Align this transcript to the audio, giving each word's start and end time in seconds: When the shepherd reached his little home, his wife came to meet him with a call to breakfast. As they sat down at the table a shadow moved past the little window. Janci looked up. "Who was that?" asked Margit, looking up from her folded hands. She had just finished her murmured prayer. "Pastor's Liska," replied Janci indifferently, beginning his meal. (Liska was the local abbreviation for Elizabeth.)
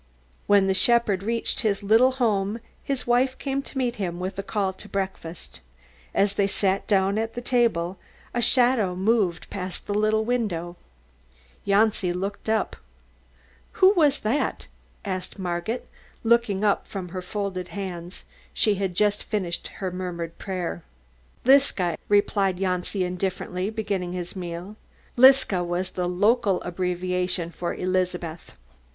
When 0.47 0.65
the 0.65 0.73
shepherd 0.73 1.21
reached 1.21 1.59
his 1.59 1.83
little 1.83 2.13
home, 2.13 2.57
his 2.83 3.05
wife 3.05 3.37
came 3.37 3.61
to 3.61 3.77
meet 3.77 3.97
him 3.97 4.19
with 4.19 4.39
a 4.39 4.41
call 4.41 4.73
to 4.73 4.89
breakfast. 4.89 5.59
As 6.15 6.33
they 6.33 6.47
sat 6.47 6.87
down 6.87 7.19
at 7.19 7.35
the 7.35 7.39
table 7.39 7.99
a 8.33 8.41
shadow 8.41 8.95
moved 8.95 9.47
past 9.51 9.85
the 9.85 9.93
little 9.93 10.25
window. 10.25 10.75
Janci 11.67 12.13
looked 12.13 12.49
up. 12.49 12.77
"Who 13.73 13.93
was 13.93 14.21
that?" 14.21 14.65
asked 15.05 15.37
Margit, 15.37 15.87
looking 16.23 16.63
up 16.63 16.87
from 16.87 17.09
her 17.09 17.21
folded 17.21 17.67
hands. 17.67 18.25
She 18.55 18.73
had 18.81 18.95
just 18.95 19.23
finished 19.25 19.67
her 19.67 19.91
murmured 19.91 20.35
prayer. 20.39 20.81
"Pastor's 21.43 21.47
Liska," 21.77 21.97
replied 22.09 22.57
Janci 22.57 23.03
indifferently, 23.05 23.69
beginning 23.69 24.13
his 24.13 24.35
meal. 24.35 24.77
(Liska 25.15 25.63
was 25.63 25.91
the 25.91 26.09
local 26.09 26.59
abbreviation 26.63 27.51
for 27.51 27.75
Elizabeth.) 27.75 28.53